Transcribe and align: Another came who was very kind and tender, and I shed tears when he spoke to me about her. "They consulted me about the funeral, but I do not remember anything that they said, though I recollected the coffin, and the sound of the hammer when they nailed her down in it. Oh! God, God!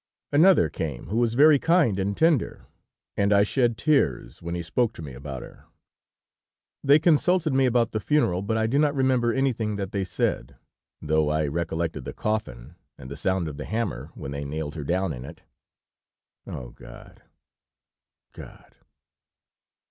Another 0.31 0.67
came 0.67 1.09
who 1.09 1.17
was 1.17 1.35
very 1.35 1.59
kind 1.59 1.99
and 1.99 2.17
tender, 2.17 2.65
and 3.15 3.31
I 3.31 3.43
shed 3.43 3.77
tears 3.77 4.41
when 4.41 4.55
he 4.55 4.63
spoke 4.63 4.93
to 4.93 5.01
me 5.03 5.13
about 5.13 5.43
her. 5.43 5.65
"They 6.83 6.97
consulted 6.97 7.53
me 7.53 7.67
about 7.67 7.91
the 7.91 7.99
funeral, 7.99 8.41
but 8.41 8.57
I 8.57 8.65
do 8.65 8.79
not 8.79 8.95
remember 8.95 9.31
anything 9.31 9.75
that 9.75 9.91
they 9.91 10.03
said, 10.03 10.55
though 11.03 11.29
I 11.29 11.45
recollected 11.45 12.03
the 12.03 12.13
coffin, 12.13 12.77
and 12.97 13.11
the 13.11 13.15
sound 13.15 13.47
of 13.47 13.57
the 13.57 13.65
hammer 13.65 14.09
when 14.15 14.31
they 14.31 14.43
nailed 14.43 14.73
her 14.73 14.83
down 14.83 15.13
in 15.13 15.23
it. 15.23 15.41
Oh! 16.47 16.69
God, 16.71 17.21
God! 18.33 18.77